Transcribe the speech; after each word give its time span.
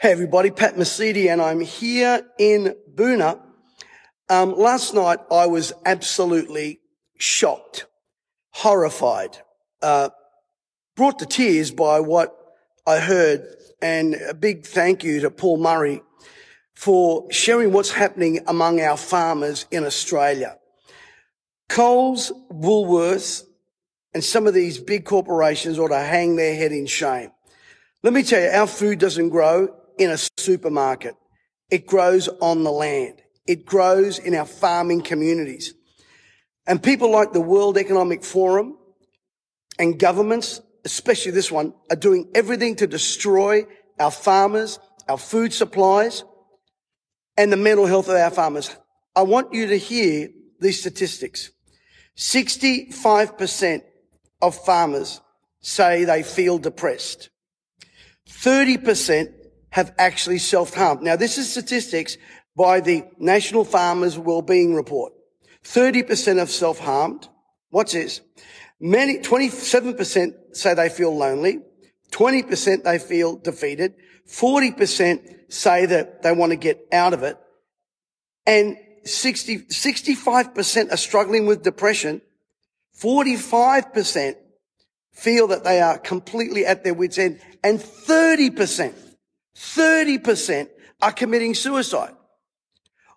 Hey 0.00 0.10
everybody, 0.10 0.50
Pat 0.50 0.74
Mesiti 0.74 1.30
and 1.30 1.40
I'm 1.40 1.60
here 1.60 2.26
in 2.36 2.74
Boonah. 2.92 3.40
Um, 4.28 4.56
last 4.56 4.94
night 4.94 5.20
I 5.30 5.46
was 5.46 5.72
absolutely 5.84 6.80
shocked, 7.18 7.86
horrified, 8.50 9.38
uh, 9.80 10.08
brought 10.96 11.20
to 11.20 11.26
tears 11.26 11.70
by 11.70 12.00
what 12.00 12.36
I 12.84 12.98
heard 12.98 13.46
and 13.80 14.14
a 14.14 14.34
big 14.34 14.66
thank 14.66 15.04
you 15.04 15.20
to 15.20 15.30
Paul 15.30 15.58
Murray 15.58 16.02
for 16.74 17.30
sharing 17.30 17.72
what's 17.72 17.92
happening 17.92 18.40
among 18.48 18.80
our 18.80 18.96
farmers 18.96 19.66
in 19.70 19.84
Australia. 19.84 20.58
Coles, 21.68 22.32
Woolworths, 22.50 23.44
and 24.14 24.24
some 24.24 24.48
of 24.48 24.54
these 24.54 24.78
big 24.78 25.04
corporations 25.04 25.78
ought 25.78 25.88
to 25.88 26.00
hang 26.00 26.34
their 26.34 26.56
head 26.56 26.72
in 26.72 26.86
shame. 26.86 27.30
Let 28.02 28.14
me 28.14 28.24
tell 28.24 28.42
you, 28.42 28.48
our 28.48 28.66
food 28.66 28.98
doesn't 28.98 29.28
grow 29.28 29.76
in 29.98 30.10
a 30.10 30.18
supermarket. 30.38 31.14
It 31.70 31.86
grows 31.86 32.28
on 32.28 32.64
the 32.64 32.70
land. 32.70 33.22
It 33.46 33.64
grows 33.64 34.18
in 34.18 34.34
our 34.34 34.44
farming 34.44 35.02
communities. 35.02 35.74
And 36.66 36.82
people 36.82 37.10
like 37.10 37.32
the 37.32 37.40
World 37.40 37.76
Economic 37.76 38.22
Forum 38.22 38.76
and 39.78 39.98
governments, 39.98 40.60
especially 40.84 41.32
this 41.32 41.50
one, 41.50 41.74
are 41.90 41.96
doing 41.96 42.30
everything 42.34 42.76
to 42.76 42.86
destroy 42.86 43.64
our 43.98 44.10
farmers, 44.10 44.78
our 45.08 45.18
food 45.18 45.52
supplies, 45.52 46.24
and 47.36 47.52
the 47.52 47.56
mental 47.56 47.86
health 47.86 48.08
of 48.08 48.16
our 48.16 48.30
farmers. 48.30 48.76
I 49.16 49.22
want 49.22 49.52
you 49.52 49.66
to 49.68 49.76
hear 49.76 50.28
these 50.60 50.80
statistics. 50.80 51.50
65% 52.16 53.82
of 54.40 54.54
farmers 54.64 55.20
say 55.60 56.04
they 56.04 56.22
feel 56.22 56.58
depressed. 56.58 57.30
30% 58.28 59.32
have 59.72 59.94
actually 59.98 60.38
self-harmed. 60.38 61.02
Now, 61.02 61.16
this 61.16 61.38
is 61.38 61.50
statistics 61.50 62.18
by 62.54 62.80
the 62.80 63.04
National 63.18 63.64
Farmers 63.64 64.18
Wellbeing 64.18 64.74
Report. 64.74 65.12
30% 65.64 66.38
have 66.38 66.50
self-harmed. 66.50 67.28
What's 67.70 67.92
this? 67.92 68.20
Many, 68.78 69.18
27% 69.18 70.34
say 70.52 70.74
they 70.74 70.90
feel 70.90 71.16
lonely. 71.16 71.60
20% 72.10 72.84
they 72.84 72.98
feel 72.98 73.36
defeated. 73.36 73.94
40% 74.28 75.50
say 75.52 75.86
that 75.86 76.22
they 76.22 76.32
want 76.32 76.50
to 76.50 76.56
get 76.56 76.86
out 76.92 77.14
of 77.14 77.22
it. 77.22 77.38
And 78.46 78.76
60, 79.04 79.60
65% 79.60 80.92
are 80.92 80.96
struggling 80.98 81.46
with 81.46 81.62
depression. 81.62 82.20
45% 83.00 84.36
feel 85.12 85.46
that 85.48 85.64
they 85.64 85.80
are 85.80 85.96
completely 85.96 86.66
at 86.66 86.84
their 86.84 86.94
wits 86.94 87.16
end. 87.16 87.40
And 87.64 87.78
30%, 87.78 88.92
30% 89.56 90.68
are 91.00 91.12
committing 91.12 91.54
suicide. 91.54 92.14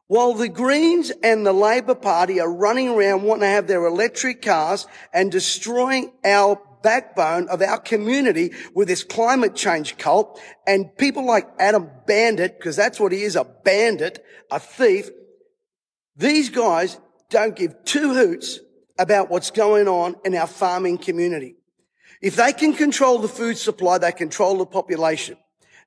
While 0.08 0.33
the 0.33 0.50
Greens 0.50 1.11
and 1.23 1.45
the 1.45 1.53
Labor 1.53 1.95
Party 1.95 2.39
are 2.39 2.52
running 2.52 2.89
around 2.89 3.23
wanting 3.23 3.41
to 3.41 3.47
have 3.47 3.67
their 3.67 3.86
electric 3.86 4.41
cars 4.41 4.86
and 5.11 5.31
destroying 5.31 6.11
our 6.23 6.61
backbone 6.83 7.47
of 7.50 7.63
our 7.63 7.80
community 7.80 8.52
with 8.75 8.88
this 8.88 9.03
climate 9.03 9.56
change 9.56 9.97
cult 9.97 10.39
and 10.67 10.95
people 10.97 11.25
like 11.25 11.47
Adam 11.58 11.89
Bandit, 12.06 12.59
because 12.59 12.75
that's 12.75 13.00
what 13.00 13.11
he 13.11 13.23
is, 13.23 13.36
a 13.36 13.44
bandit, 13.44 14.23
a 14.52 14.59
thief. 14.59 15.09
These 16.16 16.52
guys 16.52 17.00
don't 17.31 17.56
give 17.56 17.73
two 17.86 18.13
hoots 18.13 18.59
about 19.00 19.31
what's 19.31 19.50
going 19.50 19.88
on 19.88 20.16
in 20.23 20.36
our 20.36 20.47
farming 20.47 21.00
community. 21.00 21.56
If 22.22 22.36
they 22.36 22.53
can 22.53 22.73
control 22.73 23.17
the 23.17 23.28
food 23.28 23.58
supply, 23.58 23.97
they 23.97 24.11
control 24.11 24.59
the 24.59 24.66
population. 24.67 25.38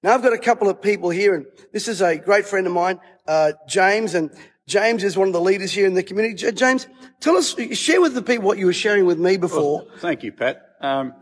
Now 0.02 0.14
I've 0.14 0.22
got 0.22 0.32
a 0.32 0.38
couple 0.38 0.68
of 0.68 0.80
people 0.80 1.10
here 1.10 1.34
and 1.34 1.46
this 1.72 1.88
is 1.88 2.00
a 2.00 2.16
great 2.16 2.46
friend 2.46 2.66
of 2.66 2.72
mine, 2.72 3.00
uh, 3.26 3.52
James, 3.66 4.14
and 4.14 4.30
James 4.66 5.02
is 5.02 5.16
one 5.16 5.28
of 5.28 5.32
the 5.32 5.40
leaders 5.40 5.72
here 5.72 5.86
in 5.86 5.94
the 5.94 6.02
community. 6.02 6.52
James, 6.52 6.86
tell 7.20 7.36
us, 7.36 7.56
share 7.72 8.00
with 8.00 8.14
the 8.14 8.22
people 8.22 8.44
what 8.44 8.58
you 8.58 8.66
were 8.66 8.72
sharing 8.72 9.06
with 9.06 9.18
me 9.18 9.36
before. 9.36 9.78
Well, 9.78 9.96
thank 9.98 10.22
you, 10.22 10.30
Pat. 10.30 10.62
Um, 10.80 11.14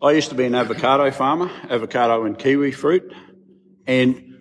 I 0.00 0.12
used 0.12 0.30
to 0.30 0.34
be 0.34 0.44
an 0.44 0.54
avocado 0.54 1.10
farmer, 1.10 1.50
avocado 1.68 2.24
and 2.24 2.38
kiwi 2.38 2.72
fruit, 2.72 3.12
and 3.86 4.34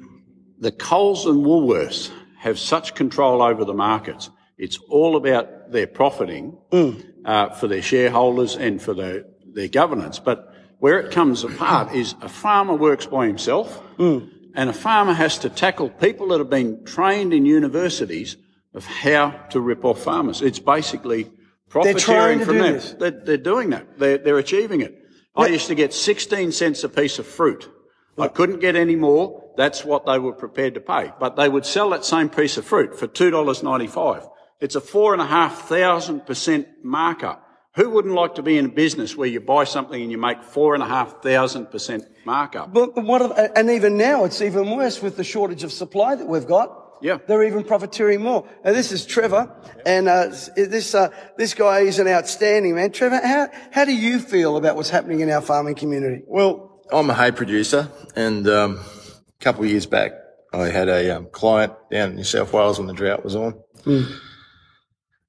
the 0.59 0.72
Coles 0.72 1.25
and 1.25 1.44
Woolworths 1.44 2.12
have 2.40 2.58
such 2.58 2.96
control 2.96 3.41
over 3.41 3.66
the 3.66 3.73
markets. 3.73 4.29
It's 4.58 4.78
all 4.90 5.16
about 5.16 5.72
their 5.72 5.88
profiting 5.88 6.58
mm. 6.72 7.03
uh, 7.25 7.50
for 7.50 7.68
their 7.68 7.81
shareholders 7.81 8.56
and 8.56 8.81
for 8.81 8.94
their, 8.94 9.25
their 9.53 9.68
governance. 9.68 10.19
But 10.19 10.50
where 10.81 11.00
it 11.00 11.12
comes 11.12 11.44
apart 11.44 11.94
is 11.94 12.16
a 12.22 12.28
farmer 12.28 12.74
works 12.74 13.06
by 13.06 13.28
himself, 13.28 13.80
mm. 13.97 14.28
and 14.56 14.68
a 14.68 14.74
farmer 14.74 15.14
has 15.14 15.38
to 15.38 15.47
tackle 15.47 15.90
people 15.90 16.30
that 16.30 16.40
have 16.40 16.50
been 16.50 16.84
trained 16.86 17.36
in 17.36 17.46
universities 17.46 18.36
of 18.74 18.84
how 18.84 19.30
to 19.52 19.59
rip 19.62 19.86
off 19.86 20.02
farmers. 20.02 20.41
It's 20.41 20.58
basically 20.58 21.30
profiteering 21.70 22.40
from 22.40 22.58
them. 22.58 22.81
They're, 22.97 23.12
they're, 23.12 23.38
doing 23.38 23.70
that. 23.70 24.00
They're, 24.00 24.18
they're 24.18 24.40
achieving 24.40 24.81
it. 24.81 24.97
I 25.36 25.50
used 25.50 25.68
to 25.68 25.75
get 25.75 25.94
16 25.94 26.52
cents 26.52 26.84
a 26.84 26.90
piece 26.90 27.20
of 27.20 27.28
fruit. 27.28 27.70
I 28.18 28.28
couldn't 28.28 28.59
get 28.59 28.75
any 28.75 28.96
more. 28.96 29.52
That's 29.58 29.86
what 29.86 30.08
they 30.08 30.18
were 30.18 30.34
prepared 30.34 30.74
to 30.74 30.81
pay. 30.81 31.12
But 31.20 31.36
they 31.36 31.47
would 31.47 31.68
sell 31.68 31.91
that 31.91 32.06
same 32.06 32.28
piece 32.28 32.58
of 32.58 32.66
fruit 32.66 32.97
for 32.97 33.08
$2.95. 33.08 34.28
It's 34.59 34.75
a 34.75 34.81
four 34.81 35.14
and 35.14 35.22
a 35.22 35.28
half 35.28 35.68
thousand 35.70 36.25
percent 36.25 36.68
markup. 36.84 37.46
Who 37.76 37.90
wouldn't 37.90 38.14
like 38.14 38.36
to 38.36 38.44
be 38.44 38.58
in 38.58 38.66
a 38.66 38.70
business 38.70 39.16
where 39.16 39.30
you 39.30 39.40
buy 39.40 39.64
something 39.64 40.02
and 40.02 40.12
you 40.12 40.18
make 40.18 40.44
four 40.44 40.74
and 40.74 40.84
a 40.84 40.86
half 40.86 41.22
thousand 41.24 41.68
percent 41.68 42.04
markup? 42.26 42.74
But 42.74 43.02
what, 43.02 43.58
and 43.58 43.70
even 43.70 43.98
now 43.98 44.26
it's 44.26 44.42
even 44.42 44.70
worse 44.72 45.02
with 45.02 45.16
the 45.16 45.24
shortage 45.24 45.64
of 45.64 45.72
supply 45.72 46.16
that 46.16 46.28
we've 46.28 46.48
got. 46.48 46.78
Yeah. 47.02 47.18
They're 47.26 47.44
even 47.44 47.64
profiteering 47.64 48.22
more. 48.22 48.46
Now 48.66 48.74
this 48.74 48.92
is 48.92 49.06
Trevor, 49.06 49.56
and 49.86 50.09
uh, 50.09 50.28
this 50.56 50.94
uh, 50.94 51.09
this 51.38 51.54
guy 51.54 51.80
is 51.80 51.98
an 51.98 52.08
outstanding 52.08 52.76
man. 52.76 52.92
Trevor, 52.92 53.26
how 53.26 53.48
how 53.72 53.86
do 53.86 53.96
you 53.96 54.20
feel 54.20 54.58
about 54.58 54.76
what's 54.76 54.90
happening 54.90 55.22
in 55.22 55.30
our 55.30 55.42
farming 55.42 55.76
community? 55.76 56.24
Well, 56.28 56.82
I'm 56.92 57.09
a 57.09 57.14
hay 57.14 57.32
producer, 57.32 57.90
and 58.16 58.48
um, 58.50 58.80
a 58.80 59.44
couple 59.44 59.64
of 59.64 59.72
years 59.72 59.86
back, 59.86 60.12
I 60.53 60.68
had 60.68 60.90
a 60.90 61.18
um, 61.18 61.28
client 61.32 61.74
down 61.90 62.09
in 62.09 62.16
New 62.18 62.24
South 62.24 62.52
Wales 62.53 62.78
when 62.78 62.88
the 62.88 62.94
drought 62.94 63.24
was 63.24 63.36
on, 63.36 63.53
mm. 63.84 64.14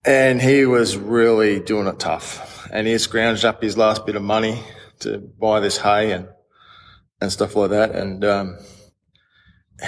And 0.04 0.40
he 0.40 0.66
was 0.66 0.96
really 0.96 1.60
doing 1.60 1.86
it 1.86 1.98
tough, 1.98 2.68
and 2.72 2.86
he 2.86 2.94
scrounged 2.94 3.44
up 3.44 3.62
his 3.62 3.76
last 3.76 4.04
bit 4.06 4.16
of 4.16 4.22
money 4.22 4.62
to 5.00 5.18
buy 5.18 5.60
this 5.60 5.78
hay 5.78 6.12
and 6.12 6.28
and 7.20 7.30
stuff 7.30 7.54
like 7.54 7.70
that, 7.70 7.94
and 7.94 8.24
um, 8.24 8.58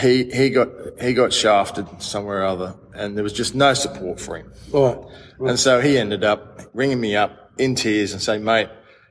he 0.00 0.30
he 0.30 0.50
got 0.50 0.68
he 1.00 1.14
got 1.14 1.32
shafted 1.32 1.86
somewhere 2.00 2.42
or 2.42 2.46
other, 2.46 2.74
and 2.94 3.16
there 3.16 3.24
was 3.24 3.32
just 3.32 3.54
no 3.54 3.74
support 3.74 4.20
for 4.20 4.36
him. 4.36 4.52
Right. 4.72 4.96
right. 5.38 5.50
And 5.50 5.58
so 5.58 5.80
he 5.80 5.98
ended 5.98 6.24
up 6.24 6.60
ringing 6.72 7.00
me 7.00 7.16
up 7.16 7.52
in 7.58 7.74
tears 7.74 8.12
and 8.12 8.22
saying, 8.22 8.44
"Mate, 8.44 8.68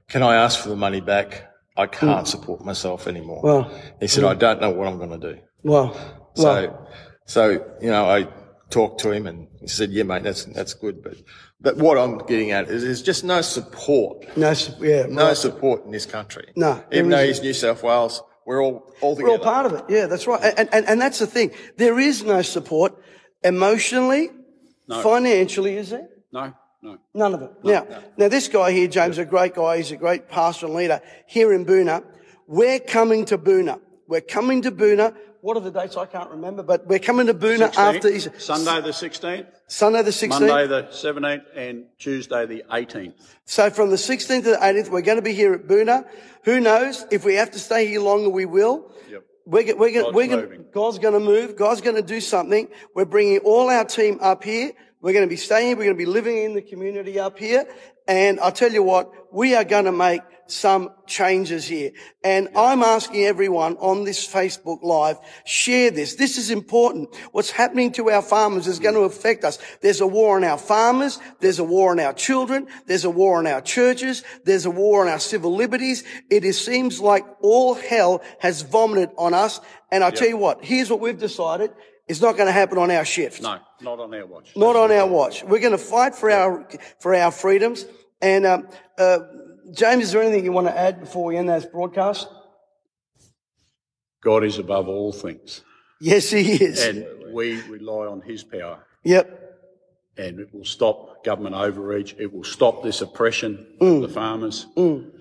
can 0.08 0.24
I 0.24 0.36
ask 0.36 0.60
for 0.60 0.70
the 0.70 0.76
money 0.76 1.02
back? 1.02 1.50
I 1.76 1.88
can't 1.88 2.26
mm. 2.26 2.28
support 2.28 2.64
myself 2.64 3.08
anymore." 3.08 3.42
Well, 3.44 3.82
he 4.00 4.08
said. 4.08 4.24
"I 4.24 4.36
don't 4.36 4.62
know 4.62 4.72
what 4.72 4.88
I'm 4.88 4.98
going 4.98 5.20
to 5.20 5.34
do." 5.34 5.42
Well, 5.64 5.94
so 6.36 6.44
well. 6.44 6.90
so 7.26 7.50
you 7.82 7.90
know, 7.90 8.06
I 8.06 8.28
talked 8.74 9.00
to 9.02 9.12
him 9.12 9.28
and 9.28 9.48
he 9.60 9.68
said, 9.68 9.92
"Yeah, 9.92 10.04
mate, 10.04 10.24
that's 10.24 10.46
that's 10.46 10.74
good." 10.74 11.04
But 11.04 11.18
but 11.62 11.78
what 11.78 11.98
I'm 11.98 12.18
getting 12.20 12.52
at 12.52 12.70
is 12.70 12.84
there's 12.84 13.02
just 13.02 13.24
no 13.24 13.42
support. 13.42 14.38
No, 14.38 14.54
yeah, 14.80 15.06
no 15.08 15.28
right. 15.28 15.38
support 15.38 15.86
in 15.86 15.92
this 15.92 16.06
country. 16.06 16.52
No, 16.56 16.84
even 16.92 17.10
though 17.10 17.26
he's 17.26 17.42
New 17.42 17.54
South 17.54 17.84
Wales 17.84 18.22
we're 18.46 18.62
all, 18.62 18.94
all 19.02 19.16
together. 19.16 19.32
We're 19.32 19.38
all 19.38 19.44
part 19.44 19.66
of 19.66 19.74
it. 19.74 19.86
Yeah, 19.90 20.08
that's 20.08 20.28
right. 20.28 20.54
And, 20.58 20.70
and, 20.74 20.86
and 20.86 21.02
that's 21.02 21.20
the 21.20 21.28
thing. 21.28 21.52
There 21.78 22.00
is 22.00 22.24
no 22.24 22.42
support 22.42 22.94
emotionally, 23.44 24.30
no. 24.88 25.02
financially, 25.02 25.78
is 25.78 25.92
there? 25.92 26.10
No. 26.32 26.54
No. 26.82 26.98
None 27.14 27.34
of 27.34 27.42
it. 27.42 27.52
No, 27.64 27.72
now, 27.72 27.84
no. 27.84 28.04
now 28.18 28.28
this 28.28 28.50
guy 28.50 28.72
here, 28.72 28.88
James, 28.88 29.16
yeah. 29.16 29.24
a 29.24 29.26
great 29.26 29.56
guy. 29.56 29.78
He's 29.78 29.92
a 29.92 29.98
great 29.98 30.28
pastor 30.28 30.66
and 30.66 30.76
leader 30.76 31.02
here 31.28 31.54
in 31.54 31.66
Boonah. 31.66 32.04
We're 32.46 32.80
coming 32.80 33.24
to 33.26 33.38
Boonah. 33.38 33.80
We're 34.14 34.22
coming 34.22 34.62
to 34.62 34.72
Boonah 34.72 35.16
what 35.42 35.58
are 35.58 35.60
the 35.60 35.72
dates? 35.72 35.98
I 35.98 36.06
can't 36.06 36.30
remember, 36.30 36.64
but 36.64 36.88
we're 36.88 37.00
coming 37.00 37.26
to 37.28 37.34
Boonah 37.34 37.74
16th, 37.74 37.96
after 37.96 38.08
Easter. 38.08 38.40
Sunday 38.40 38.80
the 38.80 38.92
16th. 38.92 39.46
Sunday 39.68 40.02
the 40.02 40.12
16th. 40.12 40.30
Monday 40.30 40.68
the 40.68 40.84
17th 40.84 41.44
and 41.54 41.86
Tuesday 42.00 42.46
the 42.46 42.64
18th. 42.72 43.14
So 43.44 43.70
from 43.70 43.90
the 43.90 43.98
16th 43.98 44.44
to 44.44 44.52
the 44.52 44.56
18th, 44.56 44.90
we're 44.90 45.02
going 45.02 45.18
to 45.18 45.22
be 45.22 45.34
here 45.34 45.54
at 45.54 45.68
Boonah. 45.68 46.06
Who 46.46 46.62
knows? 46.62 47.06
If 47.12 47.26
we 47.26 47.34
have 47.34 47.52
to 47.52 47.60
stay 47.60 47.88
here 47.88 48.00
longer, 48.00 48.30
we 48.30 48.46
will. 48.46 48.94
Yep. 49.10 49.24
We're, 49.46 49.76
we're, 49.76 50.04
God's 50.04 50.16
we're 50.16 50.28
gonna, 50.28 50.58
God's 50.72 51.00
going 51.00 51.14
to 51.16 51.20
move. 51.20 51.58
God's 51.58 51.82
going 51.82 51.98
to 51.98 52.02
do 52.02 52.22
something. 52.22 52.70
We're 52.96 53.04
bringing 53.04 53.40
all 53.40 53.70
our 53.70 53.84
team 53.84 54.20
up 54.22 54.46
here. 54.46 54.72
We're 55.02 55.12
going 55.12 55.26
to 55.26 55.30
be 55.30 55.36
staying. 55.36 55.76
We're 55.76 55.84
going 55.84 55.98
to 55.98 56.06
be 56.06 56.10
living 56.10 56.38
in 56.38 56.54
the 56.54 56.62
community 56.62 57.20
up 57.20 57.38
here. 57.38 57.66
And 58.08 58.40
I'll 58.40 58.54
tell 58.54 58.72
you 58.72 58.84
what, 58.84 59.12
we 59.34 59.56
are 59.56 59.66
going 59.66 59.86
to 59.86 59.92
make 59.92 60.22
some 60.48 60.92
changes 61.08 61.68
here. 61.68 61.92
And 62.24 62.50
I'm 62.56 62.84
asking 62.84 63.24
everyone 63.24 63.78
on 63.78 64.04
this 64.04 64.28
Facebook 64.28 64.84
live, 64.84 65.18
share 65.46 65.92
this. 65.92 66.16
This 66.16 66.38
is 66.38 66.52
important. 66.52 67.16
What's 67.32 67.52
happening 67.52 67.92
to 67.94 68.10
our 68.10 68.22
farmers 68.22 68.68
is 68.68 68.80
going 68.80 68.96
to 68.96 69.02
affect 69.02 69.44
us. 69.44 69.58
There's 69.82 70.02
a 70.02 70.08
war 70.08 70.36
on 70.38 70.44
our 70.44 70.58
farmers. 70.58 71.20
There's 71.40 71.60
a 71.60 71.64
war 71.64 71.92
on 71.92 72.00
our 72.00 72.14
children. 72.14 72.68
There's 72.86 73.06
a 73.06 73.10
war 73.10 73.40
on 73.40 73.48
our 73.48 73.62
churches. 73.62 74.24
There's 74.44 74.66
a 74.66 74.72
war 74.72 75.02
on 75.02 75.08
our 75.08 75.20
civil 75.20 75.56
liberties. 75.56 76.04
It 76.30 76.44
is, 76.44 76.64
seems 76.64 77.00
like 77.00 77.26
all 77.42 77.74
hell 77.74 78.22
has 78.40 78.62
vomited 78.62 79.10
on 79.18 79.34
us. 79.34 79.60
And 79.92 80.04
I 80.04 80.12
tell 80.12 80.28
you 80.28 80.38
what, 80.38 80.64
here's 80.64 80.90
what 80.90 81.00
we've 81.00 81.20
decided. 81.20 81.72
It's 82.08 82.22
not 82.22 82.36
going 82.36 82.48
to 82.48 82.54
happen 82.54 82.78
on 82.78 82.92
our 82.92 83.06
shift. 83.06 83.42
No, 83.42 83.60
not 83.82 84.00
on 84.00 84.14
our 84.14 84.26
watch. 84.26 84.52
Not 84.56 84.76
on 84.76 84.92
our 84.92 85.08
watch. 85.08 85.44
We're 85.44 85.60
going 85.60 85.72
to 85.72 85.78
fight 85.78 86.16
for 86.16 86.30
our, 86.30 86.68
for 87.00 87.16
our 87.16 87.32
freedoms. 87.32 87.86
And, 88.22 88.46
um, 88.46 88.68
uh, 88.98 89.20
James, 89.74 90.04
is 90.06 90.12
there 90.12 90.22
anything 90.22 90.46
you 90.46 90.52
want 90.52 90.68
to 90.68 90.78
add 90.78 91.00
before 91.00 91.26
we 91.26 91.38
end 91.38 91.50
this 91.50 91.66
broadcast? 91.66 92.28
God 94.24 94.44
is 94.44 94.58
above 94.58 94.88
all 94.88 95.12
things, 95.12 95.62
Yes, 96.00 96.30
he 96.30 96.54
is. 96.64 96.82
and 96.86 97.06
we 97.34 97.62
rely 97.64 98.06
on 98.08 98.22
His 98.22 98.44
power. 98.44 98.80
yep. 99.04 99.40
And 100.16 100.40
it 100.40 100.54
will 100.54 100.64
stop 100.66 101.24
government 101.26 101.56
overreach. 101.56 102.16
It 102.20 102.32
will 102.32 102.44
stop 102.44 102.84
this 102.84 103.02
oppression 103.02 103.66
of 103.82 104.02
the 104.04 104.08
farmers. 104.08 104.68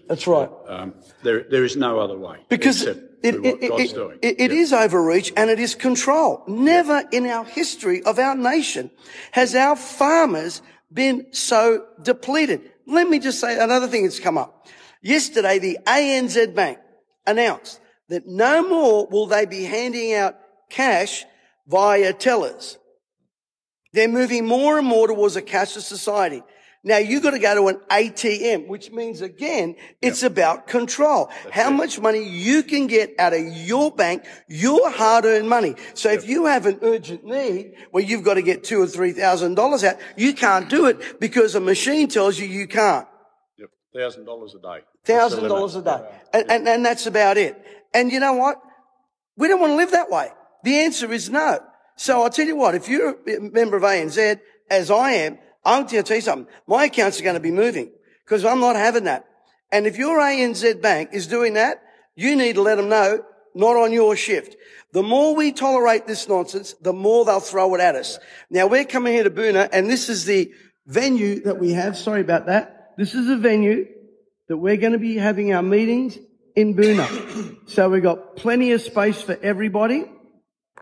That's 0.06 0.26
right. 0.26 0.50
Um, 0.68 0.92
there, 1.22 1.44
there 1.44 1.64
is 1.64 1.76
no 1.78 1.98
other 1.98 2.18
way 2.18 2.40
Because 2.50 2.82
it, 2.82 2.96
what 2.96 3.34
it, 3.62 3.68
God's 3.70 3.82
it- 3.92 3.94
doing. 3.94 4.18
it- 4.20 4.38
it 4.38 4.52
is 4.52 4.70
overreach 4.70 5.32
and 5.34 5.48
it 5.48 5.58
is 5.58 5.74
control. 5.74 6.42
Never 6.46 7.04
in 7.10 7.24
our 7.26 7.44
history 7.46 8.02
of 8.02 8.18
our 8.18 8.34
nation 8.34 8.90
has 9.30 9.54
our 9.54 9.76
farmers 9.76 10.60
been 10.92 11.26
so 11.32 11.86
depleted. 12.02 12.71
Let 12.86 13.08
me 13.08 13.18
just 13.18 13.40
say 13.40 13.58
another 13.58 13.88
thing 13.88 14.04
that's 14.04 14.20
come 14.20 14.38
up. 14.38 14.66
Yesterday, 15.02 15.58
the 15.58 15.78
ANZ 15.86 16.54
Bank 16.54 16.78
announced 17.26 17.80
that 18.08 18.26
no 18.26 18.68
more 18.68 19.06
will 19.08 19.26
they 19.26 19.46
be 19.46 19.64
handing 19.64 20.14
out 20.14 20.36
cash 20.70 21.24
via 21.66 22.12
tellers. 22.12 22.78
They're 23.92 24.08
moving 24.08 24.46
more 24.46 24.78
and 24.78 24.86
more 24.86 25.06
towards 25.06 25.36
a 25.36 25.42
cashless 25.42 25.82
society. 25.82 26.42
Now 26.84 26.98
you've 26.98 27.22
got 27.22 27.30
to 27.30 27.38
go 27.38 27.54
to 27.54 27.68
an 27.68 27.80
ATM, 27.90 28.66
which 28.66 28.90
means 28.90 29.20
again, 29.20 29.76
it's 30.00 30.24
about 30.24 30.66
control. 30.66 31.30
How 31.52 31.70
much 31.70 32.00
money 32.00 32.24
you 32.28 32.64
can 32.64 32.88
get 32.88 33.14
out 33.20 33.32
of 33.32 33.40
your 33.40 33.92
bank, 33.92 34.24
your 34.48 34.90
hard-earned 34.90 35.48
money. 35.48 35.76
So 35.94 36.10
if 36.10 36.28
you 36.28 36.46
have 36.46 36.66
an 36.66 36.80
urgent 36.82 37.24
need 37.24 37.74
where 37.92 38.02
you've 38.02 38.24
got 38.24 38.34
to 38.34 38.42
get 38.42 38.64
two 38.64 38.82
or 38.82 38.88
three 38.88 39.12
thousand 39.12 39.54
dollars 39.54 39.84
out, 39.84 39.96
you 40.16 40.34
can't 40.34 40.68
do 40.68 40.86
it 40.86 41.20
because 41.20 41.54
a 41.54 41.60
machine 41.60 42.08
tells 42.08 42.38
you 42.38 42.48
you 42.48 42.66
can't. 42.66 43.06
Yep, 43.58 43.70
thousand 43.94 44.24
dollars 44.24 44.54
a 44.54 44.58
day. 44.58 44.80
That's 45.04 45.34
Thousand 45.34 45.48
dollars 45.48 45.76
a 45.76 45.82
day. 45.82 46.00
And, 46.32 46.50
and, 46.50 46.68
and 46.68 46.84
that's 46.84 47.06
about 47.06 47.36
it. 47.36 47.56
And 47.94 48.10
you 48.10 48.18
know 48.18 48.32
what? 48.34 48.60
We 49.36 49.46
don't 49.46 49.60
want 49.60 49.72
to 49.72 49.76
live 49.76 49.92
that 49.92 50.10
way. 50.10 50.30
The 50.64 50.80
answer 50.80 51.12
is 51.12 51.30
no. 51.30 51.60
So 51.96 52.22
I'll 52.22 52.30
tell 52.30 52.46
you 52.46 52.56
what, 52.56 52.74
if 52.74 52.88
you're 52.88 53.10
a 53.10 53.40
member 53.40 53.76
of 53.76 53.82
ANZ, 53.82 54.40
as 54.70 54.90
I 54.90 55.12
am, 55.12 55.38
I'm 55.64 55.82
going 55.82 56.02
to 56.02 56.02
tell 56.02 56.16
you 56.16 56.22
something. 56.22 56.52
My 56.66 56.84
accounts 56.84 57.20
are 57.20 57.24
going 57.24 57.34
to 57.34 57.40
be 57.40 57.50
moving 57.50 57.90
because 58.24 58.44
I'm 58.44 58.60
not 58.60 58.76
having 58.76 59.04
that. 59.04 59.26
And 59.70 59.86
if 59.86 59.96
your 59.96 60.18
ANZ 60.18 60.82
bank 60.82 61.10
is 61.12 61.26
doing 61.26 61.54
that, 61.54 61.82
you 62.14 62.36
need 62.36 62.54
to 62.54 62.62
let 62.62 62.76
them 62.76 62.88
know, 62.88 63.24
not 63.54 63.76
on 63.76 63.92
your 63.92 64.16
shift. 64.16 64.56
The 64.92 65.02
more 65.02 65.34
we 65.34 65.52
tolerate 65.52 66.06
this 66.06 66.28
nonsense, 66.28 66.74
the 66.80 66.92
more 66.92 67.24
they'll 67.24 67.40
throw 67.40 67.74
it 67.74 67.80
at 67.80 67.94
us. 67.94 68.18
Now 68.50 68.66
we're 68.66 68.84
coming 68.84 69.14
here 69.14 69.24
to 69.24 69.30
Boonah 69.30 69.70
and 69.72 69.88
this 69.88 70.08
is 70.08 70.26
the 70.26 70.52
venue 70.86 71.40
that 71.42 71.58
we 71.58 71.72
have. 71.72 71.96
Sorry 71.96 72.20
about 72.20 72.46
that. 72.46 72.92
This 72.98 73.14
is 73.14 73.28
a 73.30 73.36
venue 73.36 73.86
that 74.48 74.58
we're 74.58 74.76
going 74.76 74.92
to 74.92 74.98
be 74.98 75.16
having 75.16 75.54
our 75.54 75.62
meetings 75.62 76.18
in 76.54 76.74
Boonah. 76.74 77.68
so 77.70 77.88
we've 77.88 78.02
got 78.02 78.36
plenty 78.36 78.72
of 78.72 78.82
space 78.82 79.22
for 79.22 79.38
everybody. 79.42 80.04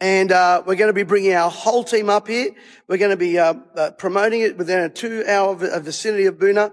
And 0.01 0.33
uh, 0.33 0.63
we're 0.67 0.77
going 0.77 0.89
to 0.89 0.95
be 0.95 1.03
bringing 1.03 1.35
our 1.35 1.51
whole 1.51 1.85
team 1.85 2.09
up 2.09 2.27
here. 2.27 2.51
We're 2.89 2.97
going 2.97 3.11
to 3.11 3.17
be 3.19 3.39
uh, 3.39 3.55
uh, 3.77 3.91
promoting 3.93 4.41
it 4.41 4.57
within 4.57 4.81
a 4.81 4.89
two-hour 4.89 5.57
vicinity 5.81 6.25
of 6.27 6.37
Boonah. 6.37 6.73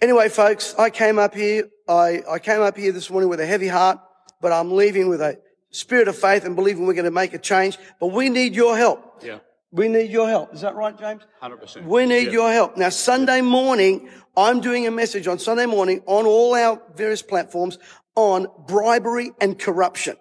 Anyway, 0.00 0.28
folks, 0.28 0.74
I 0.76 0.90
came 0.90 1.18
up 1.20 1.34
here. 1.34 1.68
I, 1.88 2.22
I 2.28 2.38
came 2.40 2.60
up 2.60 2.76
here 2.76 2.90
this 2.90 3.10
morning 3.10 3.28
with 3.30 3.38
a 3.38 3.46
heavy 3.46 3.68
heart, 3.68 4.00
but 4.40 4.50
I'm 4.50 4.72
leaving 4.72 5.08
with 5.08 5.20
a 5.20 5.38
spirit 5.70 6.08
of 6.08 6.16
faith 6.16 6.44
and 6.44 6.56
believing 6.56 6.84
we're 6.86 6.94
going 6.94 7.04
to 7.04 7.12
make 7.12 7.32
a 7.32 7.38
change. 7.38 7.78
But 8.00 8.08
we 8.08 8.28
need 8.28 8.56
your 8.56 8.76
help. 8.76 9.22
Yeah, 9.22 9.38
We 9.70 9.86
need 9.86 10.10
your 10.10 10.28
help. 10.28 10.52
Is 10.52 10.62
that 10.62 10.74
right, 10.74 10.98
James? 10.98 11.22
hundred 11.40 11.58
percent. 11.58 11.86
We 11.86 12.06
need 12.06 12.32
your 12.32 12.50
help. 12.52 12.76
Now, 12.76 12.88
Sunday 12.88 13.40
morning, 13.40 14.08
I'm 14.36 14.60
doing 14.60 14.88
a 14.88 14.90
message 14.90 15.28
on 15.28 15.38
Sunday 15.38 15.66
morning 15.66 16.02
on 16.06 16.26
all 16.26 16.54
our 16.54 16.82
various 16.96 17.22
platforms 17.22 17.78
on 18.16 18.48
bribery 18.66 19.30
and 19.40 19.56
corruption. 19.56 20.16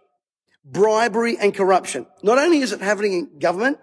Bribery 0.72 1.38
and 1.38 1.54
corruption. 1.54 2.08
Not 2.24 2.38
only 2.38 2.60
is 2.60 2.72
it 2.72 2.82
happening 2.82 3.14
in 3.14 3.40
government, 3.40 3.78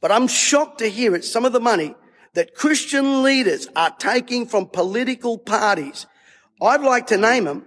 but 0.00 0.10
I'm 0.10 0.26
shocked 0.26 0.78
to 0.78 0.88
hear 0.88 1.14
it. 1.14 1.24
Some 1.24 1.44
of 1.44 1.52
the 1.52 1.60
money 1.60 1.94
that 2.32 2.54
Christian 2.54 3.22
leaders 3.22 3.68
are 3.76 3.90
taking 3.90 4.46
from 4.46 4.66
political 4.66 5.38
parties. 5.38 6.06
I'd 6.60 6.80
like 6.80 7.08
to 7.08 7.16
name 7.16 7.44
them. 7.44 7.66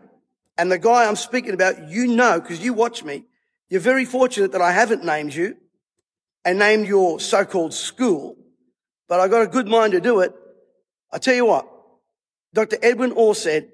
And 0.57 0.71
the 0.71 0.79
guy 0.79 1.05
I'm 1.05 1.15
speaking 1.15 1.53
about, 1.53 1.89
you 1.89 2.07
know, 2.07 2.39
because 2.39 2.59
you 2.59 2.73
watch 2.73 3.03
me. 3.03 3.25
You're 3.69 3.81
very 3.81 4.05
fortunate 4.05 4.53
that 4.53 4.61
I 4.61 4.71
haven't 4.71 5.03
named 5.03 5.35
you 5.35 5.55
and 6.43 6.57
named 6.57 6.87
your 6.87 7.19
so-called 7.19 7.73
school, 7.73 8.37
but 9.07 9.19
I 9.19 9.27
got 9.27 9.41
a 9.41 9.47
good 9.47 9.67
mind 9.67 9.93
to 9.93 9.99
do 9.99 10.21
it. 10.21 10.33
I 11.11 11.19
tell 11.19 11.35
you 11.35 11.45
what, 11.45 11.67
Dr. 12.53 12.77
Edwin 12.81 13.11
Orr 13.11 13.35
said 13.35 13.69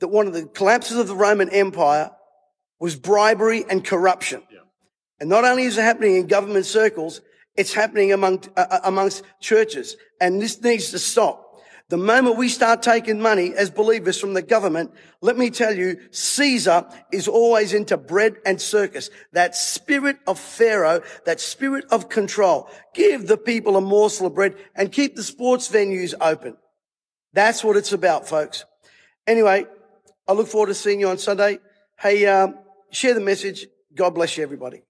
that 0.00 0.08
one 0.08 0.26
of 0.26 0.32
the 0.32 0.46
collapses 0.46 0.96
of 0.96 1.08
the 1.08 1.16
Roman 1.16 1.50
Empire 1.50 2.10
was 2.84 2.96
bribery 2.96 3.64
and 3.70 3.82
corruption. 3.82 4.42
And 5.18 5.30
not 5.30 5.42
only 5.42 5.62
is 5.62 5.78
it 5.78 5.82
happening 5.82 6.16
in 6.16 6.26
government 6.26 6.66
circles, 6.66 7.22
it's 7.56 7.72
happening 7.72 8.12
among, 8.12 8.44
uh, 8.58 8.66
uh, 8.70 8.80
amongst 8.84 9.22
churches. 9.40 9.96
And 10.20 10.38
this 10.42 10.60
needs 10.60 10.90
to 10.90 10.98
stop. 10.98 11.62
The 11.88 11.96
moment 11.96 12.36
we 12.36 12.50
start 12.50 12.82
taking 12.82 13.22
money 13.22 13.54
as 13.54 13.70
believers 13.70 14.20
from 14.20 14.34
the 14.34 14.42
government, 14.42 14.92
let 15.22 15.38
me 15.38 15.48
tell 15.48 15.74
you, 15.74 15.98
Caesar 16.10 16.84
is 17.10 17.26
always 17.26 17.72
into 17.72 17.96
bread 17.96 18.36
and 18.44 18.60
circus. 18.60 19.08
That 19.32 19.56
spirit 19.56 20.18
of 20.26 20.38
Pharaoh, 20.38 21.00
that 21.24 21.40
spirit 21.40 21.86
of 21.90 22.10
control. 22.10 22.68
Give 22.92 23.26
the 23.26 23.38
people 23.38 23.78
a 23.78 23.80
morsel 23.80 24.26
of 24.26 24.34
bread 24.34 24.56
and 24.76 24.92
keep 24.92 25.16
the 25.16 25.22
sports 25.22 25.70
venues 25.70 26.12
open. 26.20 26.58
That's 27.32 27.64
what 27.64 27.78
it's 27.78 27.94
about, 27.94 28.28
folks. 28.28 28.66
Anyway, 29.26 29.64
I 30.28 30.32
look 30.34 30.48
forward 30.48 30.66
to 30.66 30.74
seeing 30.74 31.00
you 31.00 31.08
on 31.08 31.16
Sunday. 31.16 31.60
Hey, 31.98 32.26
um, 32.26 32.58
share 32.94 33.14
the 33.14 33.20
message. 33.20 33.66
God 33.94 34.10
bless 34.10 34.36
you, 34.36 34.42
everybody. 34.42 34.82